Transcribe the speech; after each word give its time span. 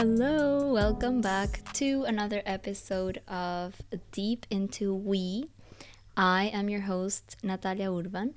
Hello. 0.00 0.72
Welcome 0.72 1.20
back 1.20 1.60
to 1.74 2.04
another 2.04 2.40
episode 2.46 3.20
of 3.28 3.82
Deep 4.12 4.46
into 4.48 4.94
We. 4.94 5.50
I 6.16 6.44
am 6.54 6.70
your 6.70 6.80
host, 6.80 7.36
Natalia 7.42 7.92
Urban, 7.92 8.32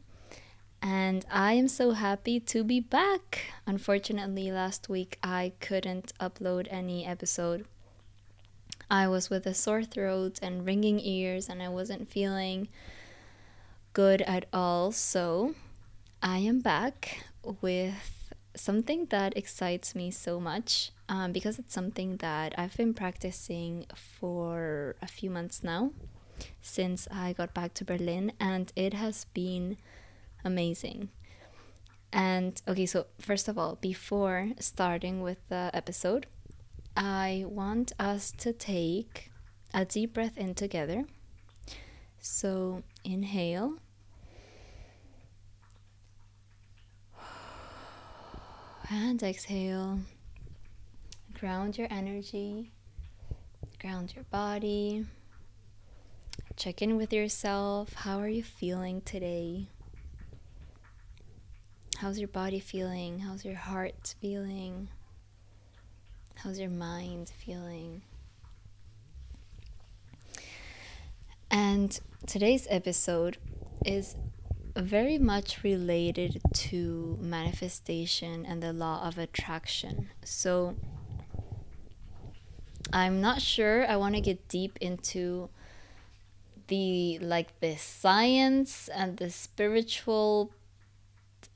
and 0.82 1.26
I 1.32 1.54
am 1.54 1.70
so 1.70 1.92
happy 1.92 2.42
to 2.42 2.66
be 2.66 2.82
back. 2.82 3.46
Unfortunately, 3.66 4.52
last 4.52 4.90
week 4.90 5.18
I 5.24 5.54
couldn't 5.62 6.12
upload 6.20 6.68
any 6.70 7.06
episode. 7.06 7.64
I 8.92 9.08
was 9.08 9.30
with 9.30 9.46
a 9.46 9.54
sore 9.54 9.86
throat 9.86 10.40
and 10.42 10.66
ringing 10.66 11.00
ears, 11.00 11.48
and 11.48 11.64
I 11.64 11.70
wasn't 11.70 12.12
feeling 12.12 12.68
good 13.94 14.22
at 14.24 14.48
all. 14.52 14.92
So 14.92 15.56
I 16.22 16.40
am 16.40 16.60
back 16.60 17.24
with 17.62 18.23
something 18.56 19.08
that 19.08 19.36
excites 19.36 19.96
me 19.96 20.12
so 20.12 20.40
much 20.40 20.92
um, 21.10 21.32
because 21.32 21.60
it's 21.60 21.74
something 21.74 22.18
that 22.18 22.54
I've 22.58 22.76
been 22.78 22.94
practicing 22.94 23.86
for 23.96 24.96
a 25.02 25.08
few 25.08 25.30
months 25.30 25.64
now 25.64 25.92
since 26.62 27.08
I 27.12 27.34
got 27.34 27.54
back 27.54 27.74
to 27.76 27.86
Berlin, 27.86 28.34
and 28.40 28.72
it 28.76 28.94
has 28.94 29.26
been 29.34 29.78
amazing. 30.44 31.10
And 32.12 32.62
okay, 32.68 32.86
so 32.86 33.08
first 33.20 33.48
of 33.48 33.58
all, 33.58 33.78
before 33.82 34.50
starting 34.60 35.22
with 35.22 35.38
the 35.50 35.72
episode, 35.74 36.28
I 36.96 37.46
want 37.48 37.92
us 37.98 38.32
to 38.38 38.54
take 38.54 39.32
a 39.74 39.86
deep 39.86 40.14
breath 40.14 40.38
in 40.38 40.54
together. 40.54 41.06
So 42.20 42.84
inhale 43.04 43.80
and 48.94 49.24
exhale. 49.24 49.98
Ground 51.40 51.80
your 51.80 51.88
energy, 51.90 52.72
ground 53.82 54.14
your 54.16 54.24
body. 54.26 55.08
Check 56.56 56.84
in 56.84 56.96
with 56.96 57.12
yourself. 57.12 57.94
How 57.94 58.20
are 58.20 58.28
you 58.28 58.44
feeling 58.44 59.02
today? 59.02 59.66
How's 61.98 62.20
your 62.20 62.28
body 62.28 62.60
feeling? 62.60 63.20
How's 63.20 63.44
your 63.44 63.56
heart 63.56 64.14
feeling? 64.22 64.90
How's 66.36 66.60
your 66.60 66.70
mind 66.70 67.32
feeling? 67.44 68.04
And 71.50 72.00
today's 72.28 72.68
episode 72.70 73.38
is 73.86 74.16
very 74.76 75.18
much 75.18 75.64
related 75.64 76.42
to 76.54 77.18
manifestation 77.22 78.46
and 78.46 78.62
the 78.62 78.74
law 78.74 79.06
of 79.08 79.18
attraction. 79.18 80.10
So 80.24 80.76
I'm 82.92 83.22
not 83.22 83.42
sure 83.42 83.88
I 83.88 83.96
want 83.96 84.16
to 84.16 84.22
get 84.22 84.48
deep 84.48 84.78
into 84.82 85.50
the 86.68 87.20
like 87.20 87.60
the 87.60 87.76
science 87.76 88.88
and 88.88 89.18
the 89.18 89.30
spiritual 89.30 90.52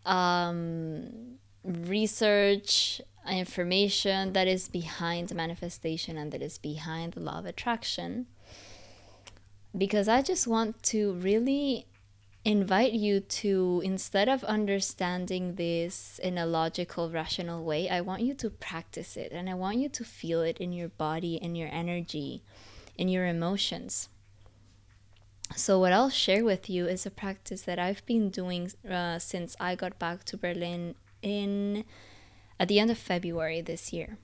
um, 0.05 1.37
research 1.63 3.01
information 3.29 4.33
that 4.33 4.47
is 4.47 4.69
behind 4.69 5.33
manifestation 5.33 6.17
and 6.17 6.31
that 6.31 6.41
is 6.41 6.57
behind 6.57 7.13
the 7.13 7.19
law 7.19 7.39
of 7.39 7.45
attraction 7.45 8.25
because 9.77 10.07
I 10.07 10.21
just 10.21 10.47
want 10.47 10.81
to 10.83 11.13
really 11.13 11.87
invite 12.47 12.93
you 12.93 13.19
to 13.19 13.81
instead 13.83 14.29
of 14.29 14.41
understanding 14.45 15.55
this 15.55 16.17
in 16.23 16.37
a 16.37 16.45
logical 16.45 17.09
rational 17.09 17.61
way 17.61 17.89
i 17.89 17.99
want 17.99 18.21
you 18.21 18.33
to 18.33 18.49
practice 18.49 19.17
it 19.17 19.33
and 19.33 19.49
i 19.49 19.53
want 19.53 19.77
you 19.77 19.89
to 19.89 20.05
feel 20.05 20.41
it 20.41 20.57
in 20.57 20.71
your 20.71 20.87
body 20.87 21.35
in 21.35 21.55
your 21.55 21.67
energy 21.73 22.41
in 22.97 23.07
your 23.07 23.25
emotions. 23.25 24.09
So 25.55 25.79
what 25.79 25.93
i'll 25.93 26.09
share 26.09 26.43
with 26.43 26.69
you 26.69 26.87
is 26.87 27.05
a 27.05 27.11
practice 27.11 27.61
that 27.61 27.79
i've 27.79 28.05
been 28.05 28.29
doing 28.29 28.71
uh, 28.89 29.17
since 29.19 29.55
i 29.59 29.75
got 29.75 29.97
back 29.97 30.25
to 30.25 30.37
berlin 30.37 30.95
in 31.21 31.85
at 32.59 32.67
the 32.67 32.79
end 32.79 32.91
of 32.91 32.97
february 32.97 33.61
this 33.61 33.93
year. 33.93 34.17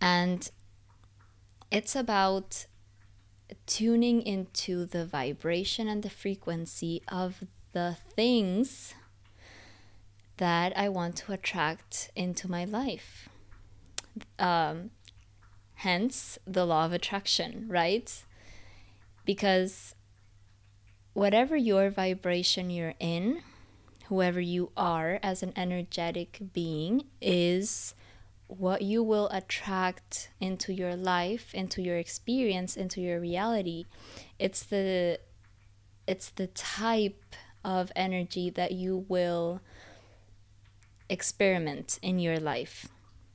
And 0.00 0.50
it's 1.70 1.94
about 1.94 2.66
tuning 3.66 4.22
into 4.22 4.84
the 4.84 5.04
vibration 5.04 5.88
and 5.88 6.02
the 6.02 6.10
frequency 6.10 7.02
of 7.08 7.44
the 7.72 7.96
things 8.14 8.94
that 10.36 10.76
I 10.76 10.88
want 10.88 11.16
to 11.16 11.32
attract 11.32 12.10
into 12.16 12.50
my 12.50 12.64
life. 12.64 13.28
Um, 14.38 14.90
hence 15.74 16.38
the 16.46 16.66
law 16.66 16.84
of 16.84 16.92
attraction, 16.92 17.66
right? 17.68 18.24
Because 19.24 19.94
whatever 21.12 21.56
your 21.56 21.90
vibration 21.90 22.70
you're 22.70 22.94
in, 22.98 23.42
whoever 24.06 24.40
you 24.40 24.70
are 24.76 25.18
as 25.22 25.42
an 25.42 25.52
energetic 25.56 26.40
being, 26.52 27.04
is 27.20 27.94
what 28.46 28.82
you 28.82 29.02
will 29.02 29.28
attract 29.28 30.30
into 30.40 30.72
your 30.72 30.94
life, 30.94 31.54
into 31.54 31.80
your 31.80 31.96
experience, 31.96 32.76
into 32.76 33.00
your 33.00 33.18
reality. 33.20 33.84
It's 34.38 34.62
the 34.62 35.18
it's 36.06 36.30
the 36.30 36.48
type 36.48 37.34
of 37.64 37.92
energy 37.94 38.50
that 38.50 38.72
you 38.72 39.04
will 39.08 39.60
experiment 41.08 41.98
in 42.02 42.18
your 42.18 42.38
life, 42.38 42.88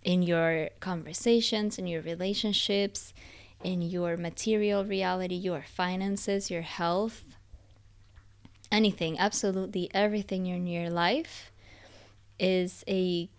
in 0.03 0.21
your 0.21 0.69
conversations, 0.79 1.77
in 1.77 1.87
your 1.87 2.01
relationships, 2.01 3.13
in 3.63 3.81
your 3.81 4.17
material 4.17 4.85
reality, 4.85 5.35
your 5.35 5.63
finances, 5.63 6.51
your 6.51 6.61
health, 6.61 7.23
anything, 8.71 9.17
absolutely 9.17 9.89
everything 9.93 10.45
in 10.47 10.67
your 10.67 10.89
life 10.89 11.51
is 12.39 12.83
a 12.87 13.29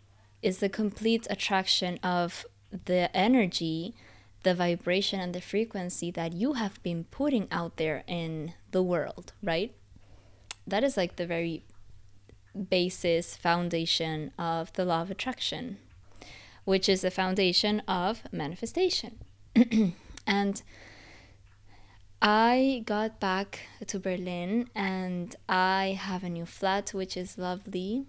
is 0.42 0.58
the 0.58 0.68
complete 0.68 1.26
attraction 1.30 1.98
of 2.02 2.46
the 2.84 3.14
energy, 3.16 3.94
the 4.42 4.54
vibration, 4.54 5.20
and 5.20 5.34
the 5.34 5.40
frequency 5.40 6.10
that 6.10 6.32
you 6.32 6.54
have 6.54 6.82
been 6.82 7.04
putting 7.04 7.48
out 7.50 7.76
there 7.76 8.04
in 8.06 8.54
the 8.70 8.82
world, 8.82 9.32
right? 9.42 9.74
That 10.66 10.84
is 10.84 10.96
like 10.96 11.16
the 11.16 11.26
very 11.26 11.64
basis, 12.70 13.36
foundation 13.36 14.32
of 14.38 14.72
the 14.74 14.84
law 14.84 15.02
of 15.02 15.10
attraction, 15.10 15.78
which 16.64 16.88
is 16.88 17.00
the 17.00 17.10
foundation 17.10 17.80
of 17.88 18.22
manifestation. 18.32 19.18
and 20.26 20.62
I 22.20 22.82
got 22.84 23.20
back 23.20 23.60
to 23.86 23.98
Berlin 23.98 24.68
and 24.74 25.34
I 25.48 25.98
have 26.00 26.24
a 26.24 26.28
new 26.28 26.46
flat, 26.46 26.90
which 26.90 27.16
is 27.16 27.38
lovely 27.38 28.06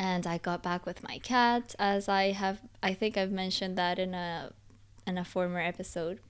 and 0.00 0.26
I 0.26 0.38
got 0.38 0.62
back 0.62 0.86
with 0.86 1.02
my 1.02 1.18
cat 1.18 1.74
as 1.78 2.08
I 2.08 2.32
have 2.32 2.62
I 2.82 2.94
think 2.94 3.18
I've 3.18 3.30
mentioned 3.30 3.76
that 3.76 3.98
in 3.98 4.14
a 4.14 4.50
in 5.06 5.18
a 5.18 5.24
former 5.24 5.60
episode. 5.60 6.20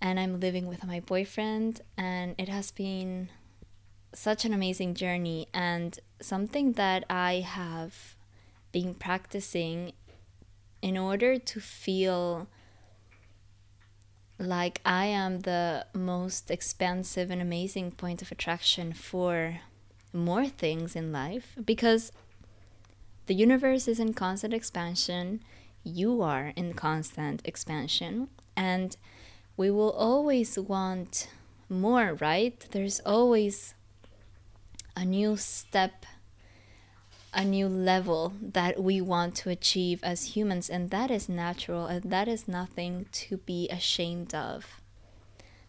And 0.00 0.18
I'm 0.18 0.40
living 0.40 0.66
with 0.66 0.86
my 0.86 1.00
boyfriend 1.00 1.82
and 1.98 2.34
it 2.38 2.48
has 2.48 2.70
been 2.70 3.28
such 4.14 4.46
an 4.46 4.54
amazing 4.54 4.94
journey 4.94 5.48
and 5.52 5.98
something 6.20 6.72
that 6.72 7.04
I 7.10 7.44
have 7.46 8.16
been 8.72 8.94
practicing 8.94 9.92
in 10.80 10.96
order 10.96 11.36
to 11.38 11.60
feel 11.60 12.46
like 14.38 14.80
I 14.86 15.06
am 15.06 15.40
the 15.40 15.84
most 15.92 16.50
expansive 16.50 17.30
and 17.30 17.42
amazing 17.42 17.90
point 17.90 18.22
of 18.22 18.32
attraction 18.32 18.94
for 18.94 19.60
more 20.12 20.46
things 20.46 20.96
in 20.96 21.12
life 21.12 21.54
because 21.62 22.12
the 23.28 23.34
universe 23.34 23.86
is 23.86 24.00
in 24.00 24.14
constant 24.14 24.54
expansion. 24.54 25.40
You 25.84 26.22
are 26.22 26.54
in 26.56 26.72
constant 26.72 27.42
expansion. 27.44 28.28
And 28.56 28.96
we 29.56 29.70
will 29.70 29.92
always 29.92 30.58
want 30.58 31.28
more, 31.68 32.14
right? 32.14 32.58
There's 32.70 33.00
always 33.00 33.74
a 34.96 35.04
new 35.04 35.36
step, 35.36 36.06
a 37.34 37.44
new 37.44 37.68
level 37.68 38.32
that 38.40 38.82
we 38.82 38.98
want 39.02 39.34
to 39.36 39.50
achieve 39.50 40.00
as 40.02 40.34
humans. 40.34 40.70
And 40.70 40.88
that 40.90 41.10
is 41.10 41.28
natural. 41.28 41.86
And 41.86 42.10
that 42.10 42.28
is 42.28 42.48
nothing 42.48 43.06
to 43.12 43.36
be 43.36 43.68
ashamed 43.68 44.34
of, 44.34 44.80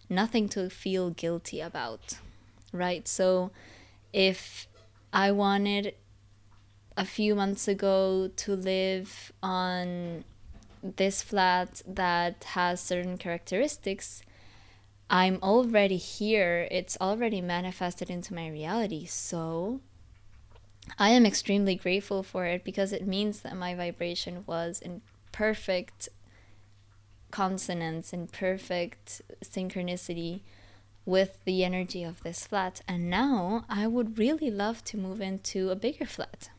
nothing 0.09 0.47
to 0.49 0.69
feel 0.69 1.09
guilty 1.09 1.59
about, 1.59 2.19
right? 2.71 3.05
So 3.05 3.51
if 4.13 4.69
I 5.11 5.33
wanted 5.33 5.95
a 6.99 7.05
few 7.05 7.33
months 7.33 7.65
ago 7.65 8.29
to 8.35 8.55
live 8.57 9.31
on 9.41 10.25
this 10.83 11.21
flat 11.21 11.81
that 11.87 12.43
has 12.43 12.81
certain 12.81 13.17
characteristics, 13.17 14.21
I'm 15.09 15.39
already 15.41 15.95
here. 15.95 16.67
It's 16.69 16.97
already 16.99 17.39
manifested 17.39 18.09
into 18.09 18.33
my 18.33 18.49
reality. 18.49 19.05
So 19.05 19.79
I 20.97 21.11
am 21.11 21.25
extremely 21.25 21.75
grateful 21.75 22.21
for 22.21 22.45
it 22.45 22.65
because 22.65 22.91
it 22.91 23.07
means 23.07 23.39
that 23.41 23.55
my 23.55 23.73
vibration 23.73 24.43
was 24.45 24.81
in 24.81 25.01
perfect 25.31 26.09
consonance 27.31 28.11
and 28.11 28.29
perfect 28.29 29.21
synchronicity 29.41 30.41
with 31.05 31.39
the 31.45 31.63
energy 31.63 32.03
of 32.03 32.23
this 32.23 32.45
flat. 32.45 32.81
And 32.89 33.09
now 33.09 33.63
I 33.69 33.87
would 33.87 34.19
really 34.19 34.51
love 34.51 34.83
to 34.85 34.97
move 34.97 35.21
into 35.21 35.69
a 35.69 35.77
bigger 35.77 36.05
flat. 36.05 36.49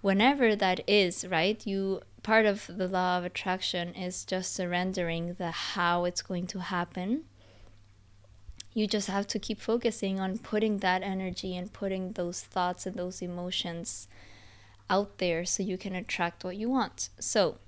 Whenever 0.00 0.54
that 0.54 0.80
is, 0.88 1.26
right? 1.26 1.66
You 1.66 2.02
part 2.22 2.46
of 2.46 2.66
the 2.68 2.88
law 2.88 3.18
of 3.18 3.24
attraction 3.24 3.94
is 3.94 4.24
just 4.24 4.54
surrendering 4.54 5.34
the 5.34 5.50
how 5.50 6.04
it's 6.04 6.22
going 6.22 6.46
to 6.48 6.60
happen. 6.60 7.24
You 8.74 8.86
just 8.86 9.08
have 9.08 9.26
to 9.28 9.38
keep 9.38 9.60
focusing 9.60 10.20
on 10.20 10.38
putting 10.38 10.78
that 10.78 11.02
energy 11.02 11.56
and 11.56 11.72
putting 11.72 12.12
those 12.12 12.42
thoughts 12.42 12.86
and 12.86 12.96
those 12.96 13.22
emotions 13.22 14.08
out 14.90 15.18
there 15.18 15.44
so 15.44 15.62
you 15.62 15.76
can 15.76 15.94
attract 15.94 16.44
what 16.44 16.56
you 16.56 16.68
want. 16.68 17.08
So, 17.18 17.58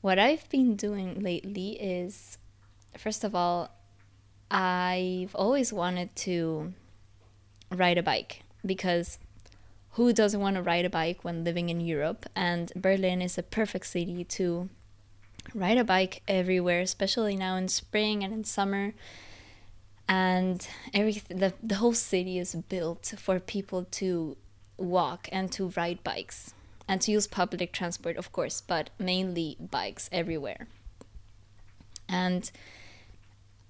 what 0.00 0.18
I've 0.18 0.48
been 0.48 0.76
doing 0.76 1.20
lately 1.20 1.70
is, 1.80 2.38
first 2.96 3.24
of 3.24 3.34
all, 3.34 3.70
I've 4.50 5.34
always 5.34 5.72
wanted 5.72 6.14
to 6.16 6.72
ride 7.70 7.98
a 7.98 8.02
bike 8.02 8.42
because 8.64 9.18
who 9.96 10.12
doesn't 10.12 10.40
want 10.40 10.56
to 10.56 10.62
ride 10.62 10.84
a 10.84 10.90
bike 10.90 11.24
when 11.24 11.42
living 11.42 11.70
in 11.70 11.80
Europe? 11.80 12.26
And 12.36 12.70
Berlin 12.76 13.22
is 13.22 13.38
a 13.38 13.42
perfect 13.42 13.86
city 13.86 14.24
to 14.24 14.68
ride 15.54 15.78
a 15.78 15.84
bike 15.84 16.22
everywhere, 16.28 16.82
especially 16.82 17.34
now 17.34 17.56
in 17.56 17.68
spring 17.68 18.22
and 18.22 18.30
in 18.30 18.44
summer. 18.44 18.92
And 20.06 20.68
everything, 20.92 21.38
the, 21.38 21.54
the 21.62 21.76
whole 21.76 21.94
city 21.94 22.38
is 22.38 22.54
built 22.54 23.14
for 23.16 23.40
people 23.40 23.84
to 23.92 24.36
walk 24.76 25.30
and 25.32 25.50
to 25.52 25.68
ride 25.70 26.04
bikes 26.04 26.52
and 26.86 27.00
to 27.00 27.10
use 27.10 27.26
public 27.26 27.72
transport, 27.72 28.18
of 28.18 28.32
course, 28.32 28.60
but 28.60 28.90
mainly 28.98 29.56
bikes 29.58 30.10
everywhere. 30.12 30.68
And 32.06 32.50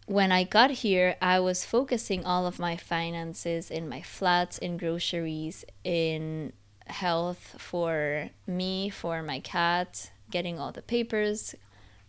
when 0.06 0.32
I 0.32 0.44
got 0.44 0.70
here, 0.70 1.16
I 1.20 1.40
was 1.40 1.64
focusing 1.64 2.24
all 2.24 2.46
of 2.46 2.58
my 2.58 2.76
finances 2.76 3.70
in 3.70 3.88
my 3.88 4.02
flats, 4.02 4.58
in 4.58 4.76
groceries, 4.76 5.64
in 5.84 6.52
health 6.86 7.56
for 7.58 8.30
me, 8.46 8.88
for 8.88 9.22
my 9.22 9.40
cat, 9.40 10.10
getting 10.30 10.58
all 10.58 10.72
the 10.72 10.82
papers 10.82 11.54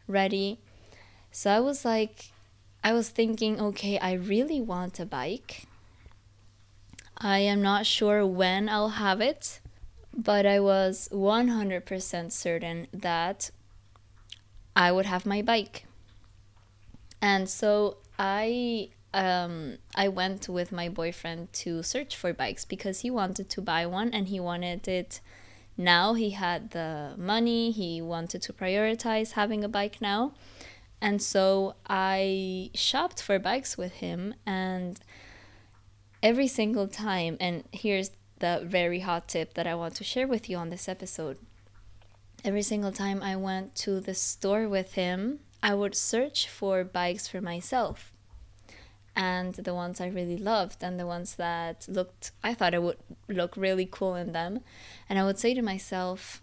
ready. 0.07 0.59
So 1.31 1.51
I 1.51 1.59
was 1.59 1.83
like, 1.83 2.31
I 2.83 2.93
was 2.93 3.09
thinking, 3.09 3.59
okay, 3.59 3.99
I 3.99 4.13
really 4.13 4.61
want 4.61 4.99
a 4.99 5.05
bike. 5.05 5.65
I 7.17 7.39
am 7.39 7.61
not 7.61 7.85
sure 7.85 8.25
when 8.25 8.69
I'll 8.69 8.89
have 8.89 9.21
it 9.21 9.59
but 10.17 10.47
I 10.47 10.59
was 10.59 11.07
100% 11.11 12.31
certain 12.31 12.87
that 12.91 13.51
I 14.75 14.91
would 14.91 15.05
have 15.05 15.25
my 15.27 15.43
bike. 15.43 15.86
And 17.21 17.49
so 17.49 17.97
I 18.19 18.89
um, 19.13 19.77
I 19.95 20.07
went 20.09 20.47
with 20.49 20.71
my 20.71 20.89
boyfriend 20.89 21.51
to 21.53 21.81
search 21.81 22.15
for 22.15 22.33
bikes 22.33 22.65
because 22.65 22.99
he 22.99 23.09
wanted 23.09 23.49
to 23.49 23.61
buy 23.61 23.85
one 23.85 24.11
and 24.13 24.27
he 24.27 24.39
wanted 24.39 24.87
it 24.87 25.21
now. 25.77 26.13
He 26.13 26.31
had 26.31 26.71
the 26.71 27.13
money, 27.17 27.71
he 27.71 28.01
wanted 28.01 28.41
to 28.43 28.53
prioritize 28.53 29.31
having 29.31 29.63
a 29.63 29.69
bike 29.69 30.01
now. 30.01 30.33
And 31.01 31.21
so 31.21 31.75
I 31.87 32.71
shopped 32.73 33.21
for 33.21 33.39
bikes 33.39 33.77
with 33.77 33.93
him 33.93 34.33
and 34.45 34.99
every 36.23 36.47
single 36.47 36.87
time 36.87 37.37
and 37.39 37.63
here's 37.71 38.11
the 38.39 38.61
very 38.63 38.99
hot 38.99 39.27
tip 39.27 39.53
that 39.53 39.67
I 39.67 39.75
want 39.75 39.95
to 39.95 40.03
share 40.03 40.27
with 40.27 40.49
you 40.49 40.57
on 40.57 40.69
this 40.69 40.87
episode. 40.87 41.37
Every 42.43 42.61
single 42.61 42.91
time 42.91 43.23
I 43.23 43.35
went 43.35 43.75
to 43.77 43.99
the 43.99 44.13
store 44.13 44.67
with 44.67 44.93
him, 44.93 45.39
I 45.61 45.73
would 45.73 45.95
search 45.95 46.47
for 46.47 46.83
bikes 46.83 47.27
for 47.27 47.41
myself. 47.41 48.11
And 49.15 49.55
the 49.55 49.73
ones 49.73 49.99
I 49.99 50.07
really 50.07 50.37
loved, 50.37 50.83
and 50.83 50.99
the 50.99 51.07
ones 51.07 51.35
that 51.35 51.87
looked, 51.89 52.31
I 52.43 52.53
thought 52.53 52.75
I 52.75 52.79
would 52.79 52.97
look 53.27 53.57
really 53.57 53.87
cool 53.89 54.13
in 54.13 54.31
them. 54.31 54.59
And 55.09 55.17
I 55.17 55.23
would 55.23 55.39
say 55.39 55.55
to 55.55 55.61
myself, 55.63 56.41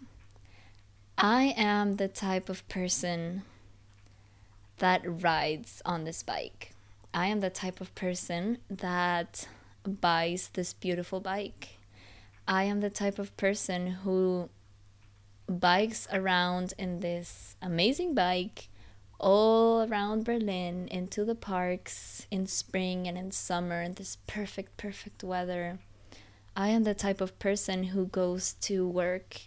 I 1.17 1.53
am 1.55 1.95
the 1.95 2.09
type 2.09 2.49
of 2.49 2.67
person 2.67 3.43
that 4.79 5.01
rides 5.05 5.81
on 5.85 6.03
this 6.03 6.21
bike. 6.21 6.73
I 7.13 7.27
am 7.27 7.39
the 7.39 7.49
type 7.49 7.79
of 7.79 7.95
person 7.95 8.57
that 8.69 9.47
buys 9.87 10.49
this 10.53 10.73
beautiful 10.73 11.21
bike. 11.21 11.77
I 12.45 12.63
am 12.63 12.81
the 12.81 12.89
type 12.89 13.17
of 13.17 13.35
person 13.37 13.87
who 13.87 14.49
bikes 15.47 16.09
around 16.11 16.73
in 16.77 16.99
this 16.99 17.55
amazing 17.61 18.13
bike 18.13 18.67
all 19.19 19.83
around 19.89 20.25
Berlin 20.25 20.87
into 20.89 21.23
the 21.25 21.35
parks 21.35 22.27
in 22.31 22.47
spring 22.47 23.07
and 23.07 23.17
in 23.17 23.31
summer 23.31 23.81
in 23.81 23.93
this 23.93 24.17
perfect, 24.27 24.77
perfect 24.77 25.23
weather. 25.23 25.79
I 26.55 26.69
am 26.69 26.83
the 26.83 26.93
type 26.93 27.21
of 27.21 27.37
person 27.39 27.85
who 27.85 28.05
goes 28.05 28.53
to 28.61 28.87
work, 28.87 29.41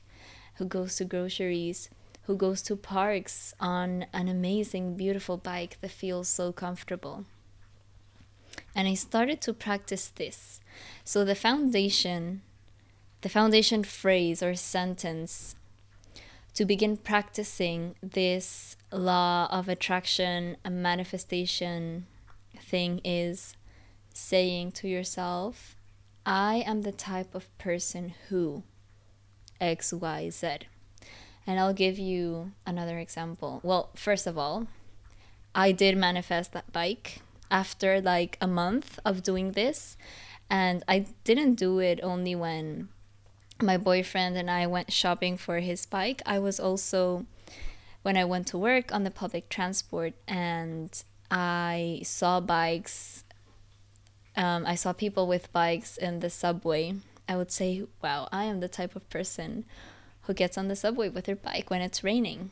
who 0.55 0.65
goes 0.65 0.97
to 0.97 1.05
groceries, 1.05 1.91
who 2.23 2.37
goes 2.37 2.61
to 2.63 2.77
parks 2.77 3.55
on 3.59 4.07
an 4.13 4.29
amazing, 4.29 4.97
beautiful 4.97 5.37
bike 5.37 5.79
that 5.81 5.91
feels 5.91 6.29
so 6.29 6.53
comfortable. 6.53 7.25
And 8.75 8.87
I 8.87 8.95
started 8.95 9.41
to 9.43 9.55
practice 9.55 10.09
this. 10.09 10.61
So 11.05 11.25
the 11.25 11.35
foundation 11.35 12.43
the 13.21 13.29
foundation 13.29 13.83
phrase 13.83 14.43
or 14.43 14.55
sentence 14.55 15.57
to 16.59 16.65
begin 16.65 16.97
practicing 16.97 17.95
this 18.03 18.77
law 18.91 19.47
of 19.49 19.69
attraction 19.69 20.57
and 20.65 20.83
manifestation 20.83 22.05
thing 22.61 23.01
is 23.05 23.55
saying 24.13 24.73
to 24.73 24.89
yourself, 24.89 25.77
I 26.27 26.65
am 26.67 26.83
the 26.83 26.91
type 26.91 27.33
of 27.37 27.57
person 27.59 28.13
who 28.29 28.65
XYZ. 29.61 30.63
And 31.47 31.61
I'll 31.61 31.73
give 31.73 31.97
you 31.97 32.51
another 32.67 32.99
example. 32.99 33.61
Well, 33.63 33.91
first 33.95 34.27
of 34.27 34.37
all, 34.37 34.67
I 35.55 35.71
did 35.71 35.97
manifest 35.97 36.55
that 36.55 36.73
bike 36.73 37.21
after 37.53 38.01
like 38.01 38.37
a 38.41 38.49
month 38.49 38.99
of 39.05 39.23
doing 39.23 39.53
this. 39.53 39.97
And 40.51 40.83
I 40.89 41.07
didn't 41.23 41.55
do 41.55 41.79
it 41.79 42.01
only 42.03 42.35
when 42.35 42.89
my 43.63 43.77
boyfriend 43.77 44.37
and 44.37 44.51
I 44.51 44.67
went 44.67 44.93
shopping 44.93 45.37
for 45.37 45.59
his 45.61 45.87
bike. 45.87 46.23
I 46.27 46.39
was 46.39 46.61
also 46.61 47.27
when 48.03 48.17
I 48.17 48.25
went 48.25 48.47
to 48.49 48.59
work 48.59 48.93
on 48.93 49.05
the 49.05 49.11
public 49.11 49.49
transport 49.49 50.15
and 50.27 50.91
I 51.31 52.01
saw 52.05 52.41
bikes. 52.41 53.25
Um, 54.37 54.65
I 54.67 54.77
saw 54.77 54.93
people 54.93 55.27
with 55.27 55.53
bikes 55.53 55.97
in 55.97 56.21
the 56.21 56.31
subway. 56.31 56.95
I 57.29 57.37
would 57.37 57.51
say, 57.51 57.85
wow, 58.03 58.29
I 58.33 58.45
am 58.45 58.61
the 58.61 58.69
type 58.69 58.97
of 58.97 59.09
person 59.11 59.65
who 60.23 60.35
gets 60.35 60.57
on 60.57 60.69
the 60.69 60.77
subway 60.77 61.09
with 61.09 61.25
their 61.25 61.37
bike 61.37 61.71
when 61.71 61.83
it's 61.83 62.05
raining. 62.05 62.51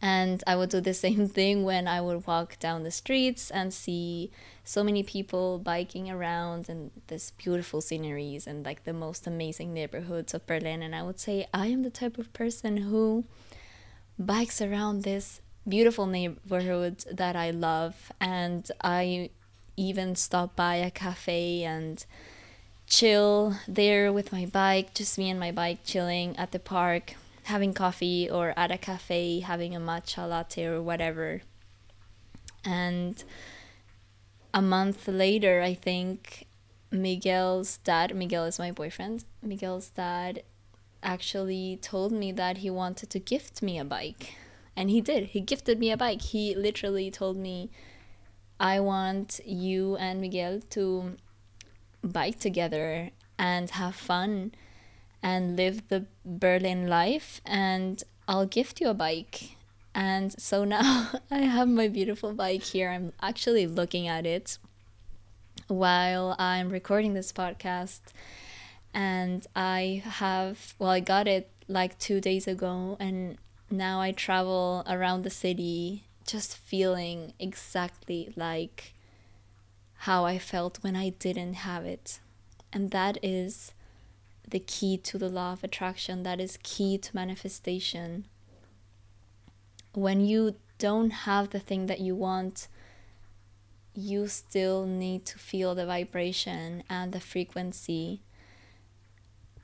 And 0.00 0.42
I 0.46 0.56
would 0.56 0.70
do 0.70 0.80
the 0.80 0.94
same 1.06 1.28
thing 1.28 1.64
when 1.64 1.88
I 1.88 2.00
would 2.00 2.26
walk 2.26 2.58
down 2.58 2.82
the 2.82 2.90
streets 2.90 3.50
and 3.50 3.72
see 3.72 4.30
so 4.64 4.82
many 4.82 5.02
people 5.02 5.58
biking 5.58 6.10
around 6.10 6.68
and 6.68 6.90
this 7.06 7.32
beautiful 7.32 7.80
sceneries 7.80 8.46
and 8.46 8.64
like 8.64 8.84
the 8.84 8.92
most 8.92 9.26
amazing 9.26 9.72
neighborhoods 9.74 10.34
of 10.34 10.46
Berlin. 10.46 10.82
And 10.82 10.94
I 10.94 11.02
would 11.02 11.20
say, 11.20 11.46
I 11.52 11.66
am 11.66 11.82
the 11.82 11.90
type 11.90 12.18
of 12.18 12.32
person 12.32 12.78
who 12.78 13.24
bikes 14.18 14.60
around 14.60 15.02
this 15.02 15.40
beautiful 15.66 16.06
neighborhood 16.06 17.04
that 17.10 17.36
I 17.36 17.50
love. 17.50 18.12
And 18.20 18.70
I 18.82 19.30
even 19.76 20.16
stop 20.16 20.54
by 20.54 20.76
a 20.76 20.90
cafe 20.90 21.64
and 21.64 22.04
chill 22.86 23.56
there 23.66 24.12
with 24.12 24.32
my 24.32 24.46
bike, 24.46 24.94
just 24.94 25.18
me 25.18 25.30
and 25.30 25.40
my 25.40 25.50
bike 25.50 25.78
chilling 25.84 26.36
at 26.36 26.52
the 26.52 26.58
park 26.58 27.14
having 27.44 27.74
coffee 27.74 28.28
or 28.28 28.54
at 28.56 28.70
a 28.70 28.78
cafe 28.78 29.40
having 29.40 29.74
a 29.74 29.80
matcha 29.80 30.28
latte 30.28 30.64
or 30.64 30.82
whatever. 30.82 31.42
And 32.64 33.22
a 34.52 34.62
month 34.62 35.06
later, 35.06 35.62
I 35.62 35.74
think 35.74 36.46
Miguel's 36.90 37.78
dad, 37.78 38.14
Miguel 38.14 38.44
is 38.44 38.58
my 38.58 38.70
boyfriend, 38.70 39.24
Miguel's 39.42 39.90
dad 39.90 40.42
actually 41.02 41.78
told 41.82 42.12
me 42.12 42.32
that 42.32 42.58
he 42.58 42.70
wanted 42.70 43.10
to 43.10 43.18
gift 43.18 43.62
me 43.62 43.78
a 43.78 43.84
bike. 43.84 44.34
And 44.76 44.90
he 44.90 45.00
did. 45.00 45.26
He 45.26 45.40
gifted 45.40 45.78
me 45.78 45.90
a 45.92 45.96
bike. 45.96 46.22
He 46.22 46.54
literally 46.54 47.10
told 47.10 47.36
me, 47.36 47.70
I 48.58 48.80
want 48.80 49.40
you 49.44 49.96
and 49.96 50.20
Miguel 50.20 50.60
to 50.70 51.16
bike 52.02 52.40
together 52.40 53.10
and 53.38 53.70
have 53.70 53.94
fun 53.94 54.52
and 55.24 55.56
live 55.56 55.88
the 55.88 56.06
Berlin 56.24 56.86
life, 56.86 57.40
and 57.46 58.04
I'll 58.28 58.46
gift 58.46 58.80
you 58.80 58.88
a 58.90 58.94
bike. 58.94 59.56
And 59.94 60.32
so 60.40 60.64
now 60.64 61.10
I 61.30 61.38
have 61.38 61.68
my 61.68 61.88
beautiful 61.88 62.32
bike 62.34 62.62
here. 62.62 62.90
I'm 62.90 63.12
actually 63.22 63.66
looking 63.66 64.06
at 64.08 64.26
it 64.26 64.58
while 65.68 66.36
I'm 66.38 66.68
recording 66.70 67.14
this 67.14 67.32
podcast. 67.32 68.00
and 68.92 69.46
I 69.56 70.02
have 70.06 70.74
well 70.78 70.90
I 70.90 71.00
got 71.00 71.26
it 71.28 71.50
like 71.68 71.98
2 71.98 72.20
days 72.20 72.46
ago 72.46 72.96
and 73.00 73.38
now 73.70 74.00
I 74.00 74.12
travel 74.12 74.84
around 74.88 75.22
the 75.24 75.30
city 75.30 76.04
just 76.26 76.56
feeling 76.56 77.32
exactly 77.38 78.32
like 78.36 78.94
how 80.06 80.24
I 80.24 80.38
felt 80.38 80.78
when 80.82 80.96
I 80.96 81.10
didn't 81.10 81.54
have 81.54 81.84
it. 81.84 82.20
And 82.72 82.90
that 82.92 83.18
is 83.22 83.73
the 84.48 84.60
key 84.60 84.96
to 84.98 85.18
the 85.18 85.28
law 85.28 85.52
of 85.52 85.64
attraction, 85.64 86.22
that 86.22 86.40
is 86.40 86.58
key 86.62 86.98
to 86.98 87.14
manifestation. 87.14 88.26
When 89.92 90.20
you 90.20 90.56
don't 90.78 91.10
have 91.10 91.50
the 91.50 91.60
thing 91.60 91.86
that 91.86 92.00
you 92.00 92.14
want, 92.14 92.68
you 93.94 94.26
still 94.26 94.86
need 94.86 95.24
to 95.26 95.38
feel 95.38 95.74
the 95.74 95.86
vibration 95.86 96.82
and 96.90 97.12
the 97.12 97.20
frequency 97.20 98.20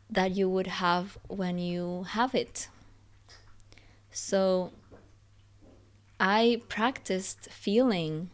that 0.08 0.32
you 0.32 0.48
would 0.48 0.66
have 0.66 1.18
when 1.28 1.58
you 1.58 2.04
have 2.10 2.34
it. 2.34 2.68
So 4.10 4.72
I 6.18 6.62
practiced 6.68 7.50
feeling 7.50 8.30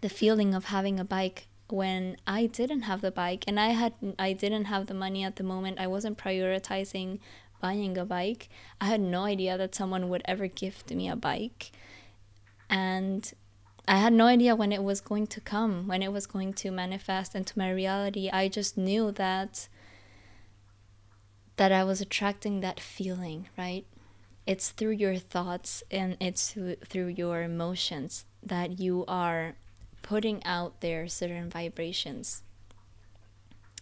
the 0.00 0.08
feeling 0.08 0.54
of 0.54 0.66
having 0.66 1.00
a 1.00 1.04
bike 1.04 1.46
when 1.68 2.16
I 2.26 2.46
didn't 2.46 2.82
have 2.82 3.00
the 3.00 3.10
bike 3.10 3.44
and 3.46 3.58
I 3.58 3.68
had 3.68 3.94
I 4.18 4.32
didn't 4.32 4.66
have 4.66 4.86
the 4.86 4.94
money 4.94 5.24
at 5.24 5.36
the 5.36 5.44
moment. 5.44 5.80
I 5.80 5.86
wasn't 5.86 6.18
prioritizing 6.18 7.18
buying 7.60 7.96
a 7.96 8.04
bike. 8.04 8.48
I 8.80 8.86
had 8.86 9.00
no 9.00 9.24
idea 9.24 9.56
that 9.56 9.74
someone 9.74 10.08
would 10.10 10.22
ever 10.26 10.46
gift 10.46 10.90
me 10.90 11.08
a 11.08 11.16
bike. 11.16 11.72
And 12.68 13.32
I 13.86 13.96
had 13.96 14.12
no 14.12 14.26
idea 14.26 14.56
when 14.56 14.72
it 14.72 14.82
was 14.82 15.00
going 15.00 15.26
to 15.28 15.40
come, 15.40 15.86
when 15.86 16.02
it 16.02 16.12
was 16.12 16.26
going 16.26 16.54
to 16.54 16.70
manifest 16.70 17.34
into 17.34 17.58
my 17.58 17.70
reality. 17.70 18.30
I 18.30 18.48
just 18.48 18.76
knew 18.76 19.12
that 19.12 19.68
that 21.56 21.72
I 21.72 21.84
was 21.84 22.00
attracting 22.00 22.60
that 22.60 22.80
feeling, 22.80 23.48
right? 23.56 23.86
It's 24.46 24.70
through 24.70 24.96
your 25.04 25.16
thoughts 25.16 25.82
and 25.90 26.16
it's 26.20 26.52
through 26.52 27.06
your 27.06 27.42
emotions 27.42 28.26
that 28.42 28.78
you 28.78 29.04
are 29.08 29.56
putting 30.04 30.44
out 30.44 30.80
their 30.80 31.08
certain 31.08 31.50
vibrations. 31.50 32.42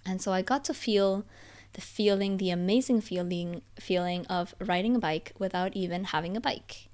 And 0.07 0.23
so 0.23 0.33
I 0.33 0.41
got 0.41 0.65
to 0.65 0.75
feel 0.75 1.27
the 1.75 1.83
feeling, 1.83 2.39
the 2.39 2.51
amazing 2.51 3.01
feeling 3.01 3.63
feeling 3.79 4.25
of 4.27 4.55
riding 4.59 4.97
a 4.97 4.99
bike 4.99 5.33
without 5.39 5.77
even 5.77 6.05
having 6.05 6.37
a 6.37 6.41
bike. 6.41 6.89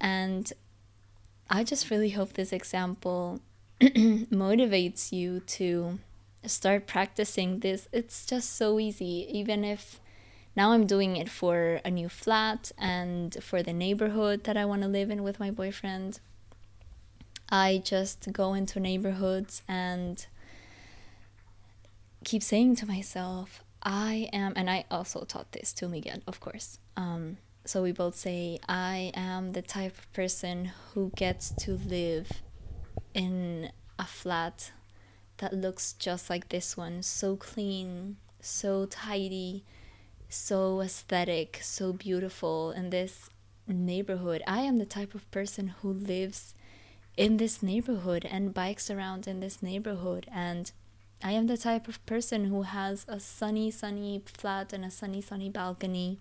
And 0.00 0.50
I 1.50 1.64
just 1.64 1.90
really 1.90 2.10
hope 2.10 2.34
this 2.34 2.52
example 2.52 3.40
motivates 3.80 5.12
you 5.12 5.40
to 5.58 5.98
start 6.44 6.86
practicing 6.86 7.60
this. 7.60 7.88
It's 7.92 8.24
just 8.26 8.56
so 8.56 8.78
easy, 8.78 9.26
even 9.30 9.64
if 9.64 10.00
now 10.54 10.72
I'm 10.72 10.86
doing 10.86 11.16
it 11.16 11.28
for 11.28 11.80
a 11.84 11.90
new 11.90 12.08
flat 12.08 12.70
and 12.78 13.36
for 13.42 13.62
the 13.62 13.72
neighborhood 13.72 14.44
that 14.44 14.56
I 14.56 14.64
want 14.64 14.82
to 14.82 14.88
live 14.88 15.10
in 15.10 15.22
with 15.22 15.40
my 15.40 15.50
boyfriend. 15.50 16.20
I 17.50 17.82
just 17.84 18.32
go 18.32 18.54
into 18.54 18.78
neighborhoods 18.78 19.62
and 19.66 20.26
keep 22.24 22.42
saying 22.42 22.76
to 22.76 22.86
myself, 22.86 23.64
I 23.82 24.28
am, 24.32 24.52
and 24.56 24.68
I 24.68 24.84
also 24.90 25.24
taught 25.24 25.52
this 25.52 25.72
to 25.74 25.88
Miguel, 25.88 26.18
of 26.26 26.40
course. 26.40 26.78
Um, 26.96 27.38
so 27.64 27.82
we 27.82 27.92
both 27.92 28.16
say, 28.16 28.58
I 28.68 29.12
am 29.14 29.52
the 29.52 29.62
type 29.62 29.96
of 29.98 30.12
person 30.12 30.72
who 30.92 31.12
gets 31.16 31.50
to 31.64 31.78
live 31.86 32.30
in 33.14 33.70
a 33.98 34.04
flat 34.04 34.72
that 35.38 35.54
looks 35.54 35.92
just 35.94 36.28
like 36.28 36.48
this 36.48 36.76
one 36.76 37.02
so 37.02 37.36
clean, 37.36 38.16
so 38.40 38.86
tidy, 38.86 39.64
so 40.28 40.80
aesthetic, 40.80 41.60
so 41.62 41.92
beautiful 41.92 42.72
in 42.72 42.90
this 42.90 43.30
neighborhood. 43.66 44.42
I 44.46 44.60
am 44.60 44.78
the 44.78 44.86
type 44.86 45.14
of 45.14 45.30
person 45.30 45.68
who 45.80 45.92
lives 45.92 46.54
in 47.18 47.36
this 47.36 47.62
neighborhood 47.62 48.24
and 48.24 48.54
bikes 48.54 48.88
around 48.88 49.26
in 49.26 49.40
this 49.40 49.60
neighborhood 49.60 50.26
and 50.32 50.70
I 51.22 51.32
am 51.32 51.48
the 51.48 51.56
type 51.56 51.88
of 51.88 52.04
person 52.06 52.44
who 52.44 52.62
has 52.62 53.04
a 53.08 53.18
sunny, 53.18 53.72
sunny 53.72 54.22
flat 54.24 54.72
and 54.72 54.84
a 54.84 54.90
sunny, 54.90 55.20
sunny 55.20 55.50
balcony. 55.50 56.18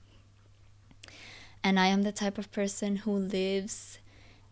And 1.64 1.80
I 1.80 1.88
am 1.88 2.02
the 2.02 2.12
type 2.12 2.40
of 2.40 2.52
person 2.52 2.98
who 2.98 3.12
lives 3.12 4.00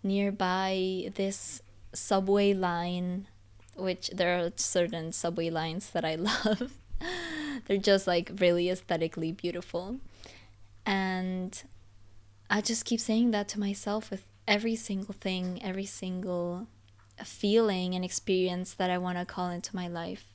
nearby 0.04 1.12
this 1.16 1.64
subway 1.94 2.54
line, 2.54 3.26
which 3.76 4.10
there 4.10 4.38
are 4.38 4.52
certain 4.56 5.12
subway 5.14 5.50
lines 5.50 5.90
that 5.90 6.06
I 6.06 6.14
love. 6.30 6.78
They're 7.66 7.78
just 7.78 8.06
like 8.06 8.32
really 8.38 8.70
aesthetically 8.70 9.32
beautiful. 9.32 9.98
And 10.86 11.60
I 12.52 12.62
just 12.62 12.86
keep 12.86 13.00
saying 13.00 13.32
that 13.32 13.48
to 13.50 13.60
myself 13.60 14.12
with 14.12 14.26
every 14.48 14.76
single 14.76 15.14
thing, 15.14 15.60
every 15.64 15.86
single 15.86 16.68
feeling 17.24 17.96
and 17.96 18.04
experience 18.04 18.74
that 18.74 18.90
I 18.90 18.98
want 18.98 19.18
to 19.18 19.26
call 19.26 19.50
into 19.50 19.76
my 19.76 19.88
life. 19.88 20.26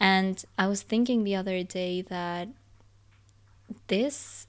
And 0.00 0.42
I 0.58 0.66
was 0.66 0.82
thinking 0.82 1.24
the 1.24 1.36
other 1.36 1.62
day 1.62 2.02
that 2.02 2.48
this 3.88 4.46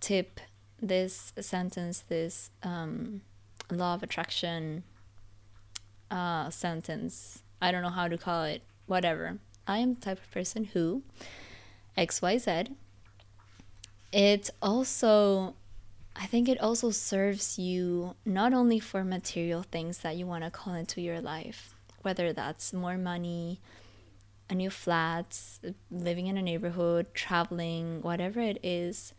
tip, 0.00 0.40
this 0.80 1.32
sentence, 1.40 2.04
this 2.08 2.50
um, 2.62 3.22
law 3.70 3.94
of 3.94 4.02
attraction 4.02 4.84
uh, 6.10 6.50
sentence, 6.50 7.42
I 7.60 7.70
don't 7.70 7.82
know 7.82 7.90
how 7.90 8.08
to 8.08 8.18
call 8.18 8.44
it, 8.44 8.62
whatever. 8.86 9.38
I 9.66 9.78
am 9.78 9.94
the 9.94 10.00
type 10.00 10.18
of 10.18 10.30
person 10.30 10.64
who 10.64 11.02
XYZ. 11.96 12.74
It 14.12 14.50
also 14.60 15.54
I 16.16 16.26
think 16.26 16.48
it 16.48 16.60
also 16.60 16.90
serves 16.90 17.58
you 17.58 18.14
not 18.24 18.52
only 18.52 18.78
for 18.78 19.04
material 19.04 19.62
things 19.62 19.98
that 19.98 20.16
you 20.16 20.26
want 20.26 20.44
to 20.44 20.50
call 20.50 20.74
into 20.74 21.00
your 21.00 21.20
life, 21.20 21.74
whether 22.02 22.32
that's 22.32 22.72
more 22.72 22.98
money, 22.98 23.60
a 24.48 24.54
new 24.54 24.70
flat, 24.70 25.38
living 25.90 26.26
in 26.26 26.36
a 26.36 26.42
neighborhood, 26.42 27.06
traveling, 27.14 28.02
whatever 28.02 28.40
it 28.40 28.58
is. 28.62 29.14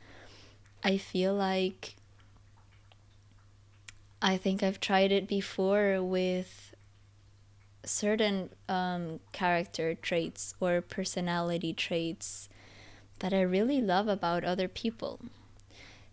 I 0.83 0.98
feel 0.98 1.33
like 1.33 1.95
I 4.21 4.38
think 4.38 4.62
I've 4.62 4.79
tried 4.79 5.12
it 5.12 5.27
before 5.27 6.03
with 6.03 6.75
certain 7.83 8.51
um, 8.69 9.19
character 9.31 9.95
traits 9.95 10.53
or 10.60 10.81
personality 10.81 11.74
traits 11.74 12.48
that 13.19 13.33
I 13.33 13.41
really 13.41 13.81
love 13.81 14.07
about 14.07 14.43
other 14.43 14.67
people. 14.67 15.19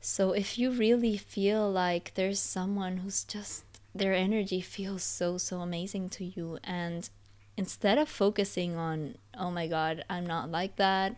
So 0.00 0.32
if 0.32 0.58
you 0.58 0.70
really 0.70 1.16
feel 1.16 1.70
like 1.70 2.12
there's 2.14 2.40
someone 2.40 2.98
who's 2.98 3.24
just 3.24 3.64
their 3.94 4.14
energy 4.14 4.60
feels 4.60 5.02
so 5.02 5.38
so 5.38 5.60
amazing 5.60 6.08
to 6.08 6.24
you 6.24 6.58
and 6.62 7.08
instead 7.56 7.98
of 7.98 8.08
focusing 8.08 8.76
on 8.76 9.16
oh 9.36 9.50
my 9.50 9.66
god, 9.66 10.04
I'm 10.08 10.26
not 10.26 10.50
like 10.50 10.76
that, 10.76 11.16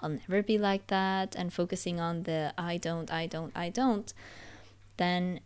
I'll 0.00 0.10
never 0.10 0.42
be 0.42 0.58
like 0.58 0.86
that 0.86 1.34
and 1.36 1.52
focusing 1.52 2.00
on 2.00 2.22
the 2.22 2.54
I 2.56 2.76
don't, 2.76 3.12
I 3.12 3.26
don't, 3.26 3.52
I 3.56 3.68
don't, 3.68 4.12
then 4.96 5.40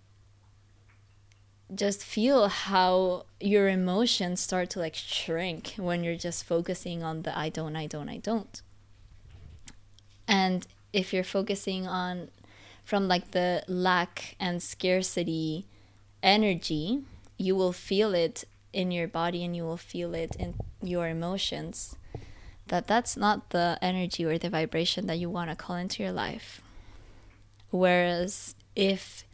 just 1.75 2.05
feel 2.05 2.49
how 2.49 3.25
your 3.41 3.69
emotions 3.69 4.41
start 4.41 4.71
to 4.71 4.79
like 4.79 4.95
shrink 4.95 5.75
when 5.77 6.05
you're 6.05 6.17
just 6.17 6.45
focusing 6.45 7.03
on 7.03 7.23
the 7.23 7.37
I 7.37 7.49
don't, 7.49 7.75
I 7.75 7.87
don't, 7.87 8.09
I 8.09 8.19
don't. 8.19 8.63
And 10.29 10.67
if 10.93 11.13
you're 11.13 11.25
focusing 11.25 11.87
on 11.87 12.29
from 12.85 13.09
like 13.09 13.31
the 13.31 13.65
lack 13.67 14.37
and 14.39 14.63
scarcity 14.63 15.67
energy, 16.23 17.03
you 17.37 17.57
will 17.57 17.73
feel 17.73 18.15
it 18.15 18.45
in 18.73 18.91
your 18.91 19.09
body 19.09 19.45
and 19.45 19.57
you 19.57 19.65
will 19.65 19.77
feel 19.77 20.15
it 20.15 20.37
in 20.37 20.55
your 20.83 21.09
emotions. 21.09 21.97
That 22.69 22.87
that's 22.87 23.17
not 23.17 23.51
the 23.51 23.79
energy 23.83 24.25
or 24.25 24.39
the 24.39 24.51
vibration 24.51 25.07
that 25.07 25.19
you 25.19 25.29
want 25.29 25.51
to 25.51 25.57
call 25.57 25.77
into 25.77 26.03
your 26.03 26.13
life. 26.13 26.61
Whereas 27.71 28.55
if 28.77 29.25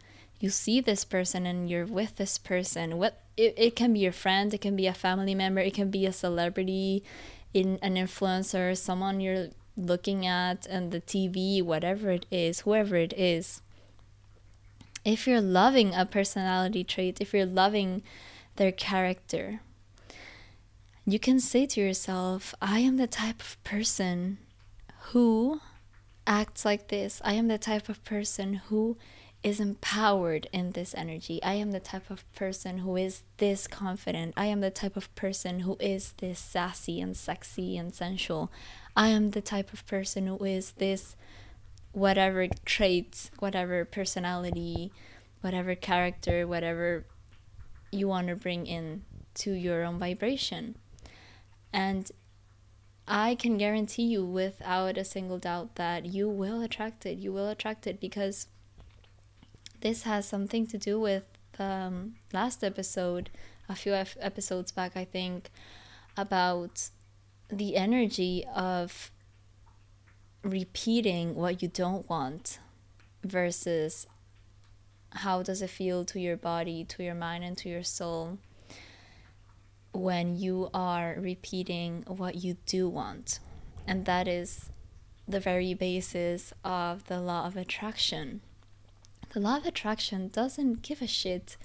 you 0.41 0.51
see 0.51 0.81
this 0.81 1.05
person 1.05 1.47
and 1.47 1.69
you're 1.69 1.87
with 1.87 2.17
this 2.17 2.39
person, 2.39 2.99
what 2.99 3.21
it, 3.37 3.55
it 3.57 3.77
can 3.77 3.93
be 3.93 4.01
your 4.01 4.13
friend, 4.13 4.53
it 4.53 4.61
can 4.61 4.77
be 4.77 4.87
a 4.87 4.95
family 4.95 5.35
member, 5.35 5.61
it 5.61 5.75
can 5.75 5.91
be 5.91 6.07
a 6.07 6.13
celebrity, 6.13 7.05
in 7.53 7.79
an 7.83 7.97
influencer, 7.97 8.77
someone 8.77 9.21
you're 9.21 9.49
looking 9.81 10.27
at 10.27 10.67
and 10.67 10.93
the 10.93 11.01
TV, 11.01 11.63
whatever 11.63 12.11
it 12.11 12.27
is, 12.31 12.61
whoever 12.61 12.97
it 12.97 13.13
is, 13.17 13.63
if 15.05 15.27
you're 15.27 15.41
loving 15.41 15.95
a 15.95 16.05
personality 16.05 16.85
trait, 16.85 17.21
if 17.21 17.33
you're 17.33 17.47
loving 17.47 18.03
their 18.57 18.73
character, 18.73 19.61
you 21.07 21.19
can 21.19 21.41
say 21.41 21.67
to 21.67 21.81
yourself, 21.81 22.55
I 22.61 22.81
am 22.81 22.97
the 22.97 23.07
type 23.07 23.41
of 23.41 23.63
person 23.65 24.39
who 25.13 25.61
acts 26.27 26.65
like 26.65 26.89
this. 26.89 27.21
I 27.25 27.33
am 27.35 27.49
the 27.49 27.59
type 27.59 27.89
of 27.89 28.05
person 28.05 28.55
who 28.55 28.97
is 29.43 29.59
empowered 29.59 30.47
in 30.53 30.73
this 30.73 30.95
energy. 30.95 31.43
I 31.43 31.55
am 31.55 31.71
the 31.71 31.81
type 31.81 32.11
of 32.11 32.31
person 32.35 32.79
who 32.79 32.97
is 32.97 33.23
this 33.39 33.67
confident. 33.67 34.35
I 34.37 34.47
am 34.47 34.61
the 34.61 34.71
type 34.71 34.97
of 34.97 35.15
person 35.15 35.61
who 35.61 35.77
is 35.81 36.13
this 36.19 36.39
sassy 36.39 37.01
and 37.01 37.17
sexy 37.17 37.77
and 37.79 37.95
sensual. 37.95 38.53
I 38.95 39.09
am 39.09 39.31
the 39.31 39.41
type 39.41 39.73
of 39.73 39.87
person 39.87 40.27
who 40.27 40.45
is 40.45 40.73
this, 40.73 41.17
whatever 41.93 42.49
traits, 42.67 43.31
whatever 43.39 43.85
personality, 43.87 44.93
whatever 45.41 45.75
character, 45.75 46.47
whatever 46.47 47.07
you 47.91 48.09
want 48.09 48.29
to 48.29 48.37
bring 48.37 48.67
in 48.67 49.05
to 49.35 49.53
your 49.53 49.85
own 49.85 49.99
vibration. 49.99 50.77
And 51.73 52.11
I 53.09 53.35
can 53.37 53.57
guarantee 53.57 54.05
you 54.05 54.25
without 54.25 54.99
a 54.99 55.05
single 55.05 55.39
doubt 55.39 55.77
that 55.77 56.05
you 56.05 56.29
will 56.29 56.61
attract 56.61 57.07
it. 57.07 57.19
You 57.19 57.33
will 57.33 57.49
attract 57.49 57.87
it 57.87 58.01
because 58.01 58.49
this 59.81 60.03
has 60.03 60.27
something 60.27 60.67
to 60.69 60.79
do 60.79 61.01
with 61.01 61.25
um, 61.59 62.15
last 62.33 62.65
episode, 62.65 63.31
a 63.69 63.75
few 63.75 63.93
episodes 63.93 64.73
back, 64.73 64.97
I 64.97 65.05
think, 65.05 65.51
about 66.17 66.91
the 67.49 67.77
energy 67.77 68.45
of 68.55 69.11
repeating 70.43 71.35
what 71.35 71.63
you 71.63 71.69
don't 71.69 72.09
want 72.09 72.59
versus 73.23 74.07
how 75.13 75.43
does 75.43 75.61
it 75.61 75.71
feel 75.71 76.05
to 76.07 76.21
your 76.21 76.37
body, 76.37 76.85
to 76.85 77.03
your 77.03 77.15
mind, 77.15 77.45
and 77.45 77.57
to 77.59 77.69
your 77.69 77.83
soul 77.83 78.39
when 79.93 80.37
you 80.37 80.71
are 80.73 81.17
repeating 81.19 82.05
what 82.07 82.37
you 82.37 82.57
do 82.65 82.89
want. 82.89 83.41
And 83.87 84.05
that 84.05 84.29
is 84.29 84.71
the 85.27 85.41
very 85.41 85.75
basis 85.75 86.53
of 86.65 87.07
the 87.07 87.21
law 87.21 87.47
of 87.47 87.57
attraction. 87.57 88.41
The 89.33 89.41
law 89.41 89.59
of 89.59 89.67
attraction 89.67 90.29
doesn't 90.29 90.83
give 90.83 91.01
a 91.01 91.07
shit 91.07 91.57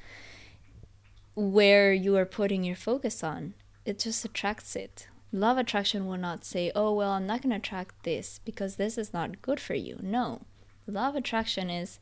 where 1.34 1.91
you 1.91 2.15
are 2.15 2.25
putting 2.25 2.63
your 2.63 2.75
focus 2.75 3.24
on, 3.24 3.55
it 3.86 4.00
just 4.00 4.24
attracts 4.24 4.75
it. 4.75 5.07
Law 5.31 5.51
of 5.51 5.57
attraction 5.57 6.05
will 6.05 6.17
not 6.17 6.45
say, 6.45 6.72
oh, 6.75 6.93
well, 6.93 7.12
I'm 7.12 7.27
not 7.27 7.41
going 7.41 7.50
to 7.50 7.57
attract 7.57 8.03
this 8.03 8.39
because 8.45 8.75
this 8.75 8.98
is 8.98 9.13
not 9.13 9.41
good 9.41 9.60
for 9.60 9.74
you. 9.74 9.98
No. 10.01 10.41
The 10.86 10.93
law 10.93 11.10
of 11.10 11.15
attraction 11.15 11.69
is, 11.69 12.00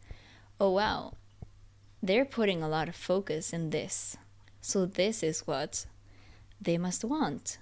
oh, 0.60 0.72
wow, 0.72 1.14
they're 2.02 2.26
putting 2.26 2.62
a 2.62 2.68
lot 2.68 2.90
of 2.90 2.96
focus 2.96 3.54
in 3.54 3.70
this. 3.70 4.18
So 4.62 4.86
this 4.86 5.24
is 5.24 5.48
what 5.48 5.86
they 6.62 6.78
must 6.78 7.04
want. 7.04 7.58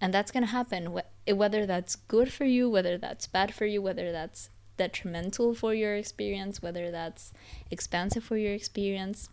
And 0.00 0.12
that's 0.12 0.32
going 0.32 0.44
to 0.44 0.50
happen 0.50 1.00
whether 1.28 1.64
that's 1.64 1.96
good 1.96 2.32
for 2.32 2.44
you, 2.44 2.68
whether 2.68 2.98
that's 2.98 3.26
bad 3.26 3.54
for 3.54 3.64
you, 3.64 3.80
whether 3.80 4.12
that's 4.12 4.50
detrimental 4.76 5.54
for 5.54 5.74
your 5.74 5.94
experience, 5.94 6.62
whether 6.62 6.90
that's 6.90 7.32
expansive 7.70 8.24
for 8.24 8.36
your 8.36 8.52
experience. 8.52 9.28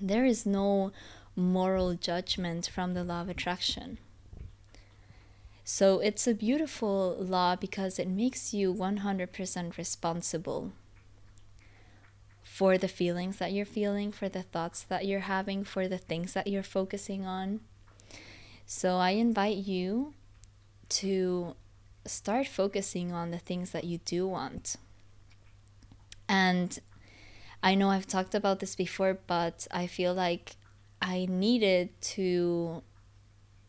There 0.00 0.24
is 0.24 0.46
no 0.46 0.92
moral 1.34 1.94
judgment 1.94 2.70
from 2.72 2.94
the 2.94 3.04
law 3.04 3.22
of 3.22 3.28
attraction. 3.28 3.98
So 5.64 5.98
it's 5.98 6.26
a 6.26 6.34
beautiful 6.34 7.16
law 7.18 7.56
because 7.56 7.98
it 7.98 8.08
makes 8.08 8.54
you 8.54 8.72
100% 8.72 9.76
responsible 9.76 10.72
for 12.42 12.78
the 12.78 12.88
feelings 12.88 13.38
that 13.38 13.52
you're 13.52 13.66
feeling, 13.66 14.12
for 14.12 14.28
the 14.28 14.42
thoughts 14.42 14.82
that 14.84 15.06
you're 15.06 15.20
having, 15.20 15.64
for 15.64 15.88
the 15.88 15.98
things 15.98 16.32
that 16.34 16.46
you're 16.46 16.62
focusing 16.62 17.26
on. 17.26 17.60
So 18.64 18.96
I 18.96 19.10
invite 19.10 19.58
you 19.58 20.14
to 20.88 21.56
start 22.08 22.46
focusing 22.46 23.12
on 23.12 23.30
the 23.30 23.38
things 23.38 23.70
that 23.70 23.84
you 23.84 23.98
do 23.98 24.26
want. 24.26 24.76
And 26.28 26.78
I 27.62 27.74
know 27.74 27.90
I've 27.90 28.06
talked 28.06 28.34
about 28.34 28.60
this 28.60 28.74
before, 28.74 29.18
but 29.26 29.66
I 29.70 29.86
feel 29.86 30.14
like 30.14 30.56
I 31.00 31.26
needed 31.28 32.00
to 32.00 32.82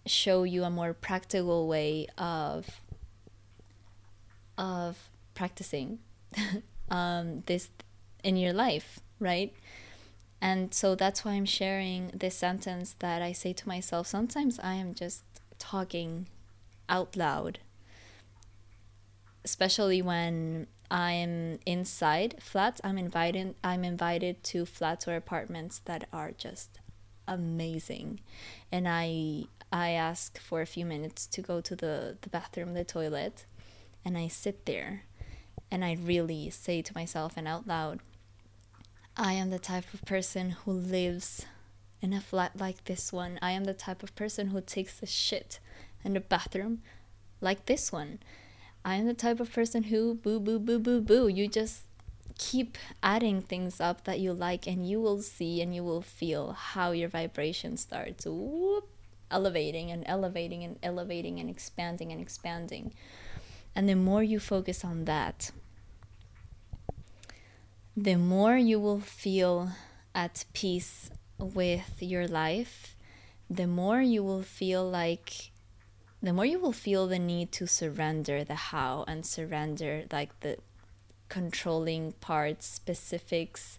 show 0.05 0.43
you 0.43 0.63
a 0.63 0.69
more 0.69 0.93
practical 0.93 1.67
way 1.67 2.07
of 2.17 2.81
of 4.57 5.09
practicing 5.35 5.99
um, 6.89 7.43
this 7.45 7.69
in 8.23 8.37
your 8.37 8.53
life, 8.53 8.99
right? 9.19 9.53
And 10.41 10.73
so 10.73 10.95
that's 10.95 11.25
why 11.25 11.31
I'm 11.33 11.45
sharing 11.45 12.11
this 12.13 12.35
sentence 12.35 12.95
that 12.99 13.21
I 13.21 13.31
say 13.31 13.53
to 13.53 13.67
myself. 13.67 14.07
Sometimes 14.07 14.59
I 14.59 14.75
am 14.75 14.93
just 14.93 15.23
talking 15.59 16.27
out 16.89 17.15
loud, 17.15 17.59
especially 19.47 20.01
when 20.01 20.67
I'm 20.91 21.59
inside 21.65 22.35
flats. 22.41 22.81
I'm 22.83 22.97
invited. 22.97 23.55
I'm 23.63 23.85
invited 23.85 24.43
to 24.51 24.65
flats 24.65 25.07
or 25.07 25.15
apartments 25.15 25.79
that 25.85 26.05
are 26.11 26.31
just 26.31 26.79
amazing, 27.25 28.19
and 28.73 28.89
I 28.89 29.45
I 29.71 29.91
ask 29.91 30.37
for 30.37 30.59
a 30.59 30.73
few 30.75 30.85
minutes 30.85 31.25
to 31.27 31.41
go 31.41 31.61
to 31.61 31.75
the 31.77 32.17
the 32.23 32.29
bathroom, 32.29 32.73
the 32.73 32.83
toilet, 32.83 33.45
and 34.03 34.17
I 34.17 34.27
sit 34.27 34.65
there, 34.65 35.03
and 35.71 35.85
I 35.85 35.93
really 35.93 36.49
say 36.49 36.81
to 36.81 36.93
myself 36.93 37.37
and 37.37 37.47
out 37.47 37.65
loud, 37.65 38.01
I 39.15 39.31
am 39.31 39.49
the 39.49 39.59
type 39.59 39.93
of 39.93 40.01
person 40.03 40.49
who 40.65 40.73
lives 40.73 41.45
in 42.01 42.11
a 42.11 42.19
flat 42.19 42.59
like 42.59 42.83
this 42.83 43.13
one. 43.13 43.39
I 43.41 43.51
am 43.51 43.63
the 43.63 43.73
type 43.73 44.03
of 44.03 44.13
person 44.13 44.47
who 44.47 44.59
takes 44.59 44.99
the 44.99 45.05
shit 45.05 45.61
in 46.03 46.15
the 46.15 46.19
bathroom 46.19 46.81
like 47.39 47.65
this 47.65 47.93
one. 47.93 48.19
I 48.87 48.95
am 48.95 49.05
the 49.05 49.13
type 49.13 49.41
of 49.41 49.51
person 49.51 49.83
who 49.83 50.15
boo 50.15 50.39
boo 50.39 50.59
boo 50.59 50.79
boo 50.79 51.01
boo. 51.01 51.27
You 51.27 51.49
just 51.49 51.81
keep 52.37 52.77
adding 53.03 53.41
things 53.41 53.81
up 53.81 54.05
that 54.05 54.21
you 54.21 54.31
like 54.31 54.65
and 54.65 54.87
you 54.87 55.01
will 55.01 55.21
see 55.21 55.61
and 55.61 55.75
you 55.75 55.83
will 55.83 56.01
feel 56.01 56.53
how 56.53 56.91
your 56.91 57.09
vibration 57.09 57.75
starts 57.75 58.25
whoop, 58.25 58.87
elevating 59.29 59.91
and 59.91 60.05
elevating 60.05 60.63
and 60.63 60.79
elevating 60.81 61.37
and 61.37 61.49
expanding 61.49 62.13
and 62.13 62.21
expanding. 62.21 62.93
And 63.75 63.89
the 63.89 63.95
more 63.95 64.23
you 64.23 64.39
focus 64.39 64.85
on 64.85 65.03
that, 65.03 65.51
the 67.97 68.15
more 68.15 68.55
you 68.55 68.79
will 68.79 69.01
feel 69.01 69.71
at 70.15 70.45
peace 70.53 71.09
with 71.37 72.01
your 72.01 72.25
life, 72.25 72.95
the 73.49 73.67
more 73.67 74.01
you 74.01 74.23
will 74.23 74.43
feel 74.43 74.89
like 74.89 75.51
the 76.21 76.33
more 76.33 76.45
you 76.45 76.59
will 76.59 76.71
feel 76.71 77.07
the 77.07 77.19
need 77.19 77.51
to 77.53 77.67
surrender 77.67 78.43
the 78.43 78.55
how 78.55 79.05
and 79.07 79.25
surrender 79.25 80.03
like 80.11 80.39
the 80.39 80.57
controlling 81.29 82.13
parts, 82.13 82.65
specifics 82.65 83.77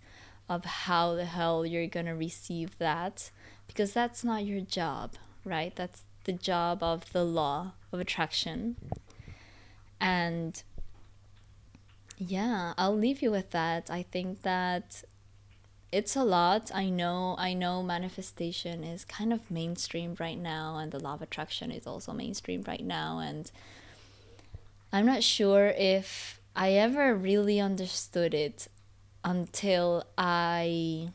of 0.48 0.64
how 0.64 1.14
the 1.14 1.24
hell 1.24 1.66
you're 1.66 1.86
gonna 1.86 2.14
receive 2.14 2.78
that 2.78 3.30
because 3.66 3.92
that's 3.92 4.24
not 4.24 4.44
your 4.44 4.60
job, 4.60 5.14
right? 5.44 5.74
That's 5.74 6.02
the 6.24 6.32
job 6.32 6.82
of 6.82 7.12
the 7.12 7.24
law 7.24 7.72
of 7.92 8.00
attraction. 8.00 8.76
And 10.00 10.62
yeah, 12.18 12.74
I'll 12.76 12.96
leave 12.96 13.22
you 13.22 13.30
with 13.30 13.50
that. 13.50 13.90
I 13.90 14.02
think 14.02 14.42
that 14.42 15.02
it's 15.90 16.16
a 16.16 16.24
lot. 16.24 16.70
I 16.74 16.90
know 16.90 17.34
I 17.38 17.54
know 17.54 17.82
manifestation 17.82 18.84
is 18.84 19.04
kind 19.04 19.32
of 19.32 19.50
mainstream 19.50 20.16
right 20.18 20.38
now 20.38 20.76
and 20.76 20.92
the 20.92 21.00
law 21.00 21.14
of 21.14 21.22
attraction 21.22 21.70
is 21.70 21.86
also 21.86 22.12
mainstream 22.12 22.62
right 22.66 22.84
now 22.84 23.18
and 23.18 23.50
I'm 24.92 25.06
not 25.06 25.22
sure 25.22 25.68
if 25.68 26.40
I 26.54 26.72
ever 26.72 27.14
really 27.14 27.60
understood 27.60 28.34
it 28.34 28.68
until 29.24 30.04
I 30.16 31.10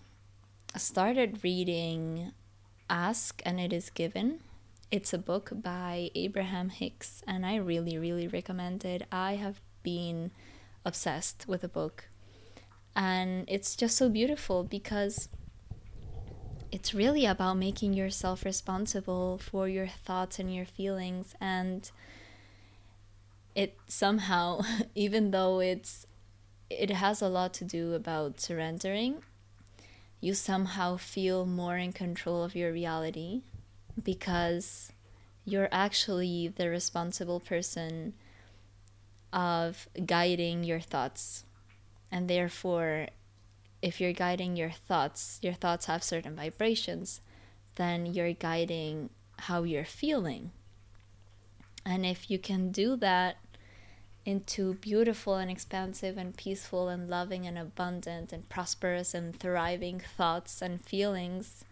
started 0.76 1.44
reading 1.44 2.32
Ask 2.90 3.42
and 3.46 3.60
It 3.60 3.74
Is 3.74 3.90
Given. 3.90 4.40
It's 4.92 5.14
a 5.14 5.18
book 5.18 5.52
by 5.54 6.12
Abraham 6.16 6.70
Hicks 6.70 7.24
and 7.28 7.46
I 7.46 7.56
really 7.58 7.98
really 7.98 8.28
recommend 8.28 8.86
it. 8.86 9.04
I 9.12 9.36
have 9.36 9.62
been 9.84 10.32
obsessed 10.84 11.48
with 11.48 11.62
the 11.62 11.68
book. 11.68 12.06
And 12.96 13.46
it's 13.48 13.76
just 13.76 13.98
so 13.98 14.10
beautiful 14.10 14.64
because 14.64 15.30
it's 16.72 16.94
really 16.94 17.26
about 17.26 17.58
making 17.58 17.94
yourself 17.94 18.46
responsible 18.46 19.38
for 19.38 19.68
your 19.68 19.88
thoughts 19.88 20.40
and 20.40 20.54
your 20.54 20.66
feelings 20.66 21.36
and 21.40 21.92
it 23.54 23.78
somehow 23.88 24.60
even 24.96 25.30
though 25.30 25.60
it's 25.60 26.08
it 26.72 26.90
has 26.90 27.22
a 27.22 27.28
lot 27.28 27.54
to 27.54 27.64
do 27.64 27.94
about 27.94 28.42
surrendering 28.42 29.22
you 30.20 30.34
somehow 30.34 30.98
feel 30.98 31.46
more 31.46 31.78
in 31.78 31.92
control 31.92 32.44
of 32.44 32.56
your 32.56 32.72
reality 32.72 33.42
because 34.02 34.94
you're 35.46 35.70
actually 35.72 36.48
the 36.48 36.70
responsible 36.70 37.40
person 37.40 38.14
of 39.34 39.88
guiding 40.06 40.64
your 40.64 40.80
thoughts. 40.80 41.44
And 42.14 42.30
therefore, 42.30 43.08
if 43.82 44.00
you're 44.00 44.14
guiding 44.14 44.56
your 44.56 44.70
thoughts, 44.70 45.40
your 45.42 45.54
thoughts 45.54 45.88
have 45.88 46.04
certain 46.04 46.36
vibrations, 46.36 47.22
then 47.76 48.06
you're 48.06 48.34
guiding 48.34 49.10
how 49.40 49.64
you're 49.64 49.84
feeling. 49.84 50.52
And 51.84 52.06
if 52.06 52.30
you 52.30 52.38
can 52.38 52.72
do 52.72 52.96
that 52.98 53.38
into 54.26 54.76
beautiful 54.76 55.38
and 55.38 55.50
expansive 55.50 56.16
and 56.16 56.38
peaceful 56.38 56.88
and 56.88 57.10
loving 57.10 57.48
and 57.48 57.58
abundant 57.58 58.32
and 58.32 58.48
prosperous 58.48 59.16
and 59.16 59.38
thriving 59.38 60.00
thoughts 60.00 60.62
and 60.62 60.86
feelings, 60.86 61.66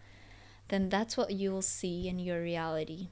then 0.70 0.88
that's 0.88 1.16
what 1.16 1.30
you 1.30 1.52
will 1.52 1.62
see 1.62 2.08
in 2.08 2.18
your 2.18 2.42
reality. 2.42 3.10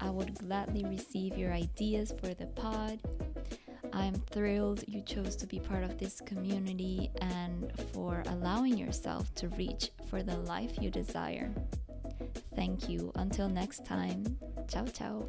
I 0.00 0.10
would 0.10 0.38
gladly 0.38 0.84
receive 0.84 1.36
your 1.36 1.52
ideas 1.52 2.12
for 2.20 2.34
the 2.34 2.46
pod. 2.46 3.00
I'm 3.92 4.14
thrilled 4.14 4.84
you 4.86 5.00
chose 5.02 5.34
to 5.36 5.46
be 5.46 5.58
part 5.58 5.82
of 5.82 5.98
this 5.98 6.20
community 6.20 7.10
and 7.20 7.72
for 7.92 8.22
allowing 8.26 8.76
yourself 8.76 9.34
to 9.36 9.48
reach 9.50 9.90
for 10.08 10.22
the 10.22 10.36
life 10.36 10.80
you 10.80 10.90
desire. 10.90 11.52
Thank 12.54 12.88
you. 12.88 13.12
Until 13.14 13.48
next 13.48 13.84
time, 13.84 14.38
ciao 14.68 14.86
ciao. 14.86 15.28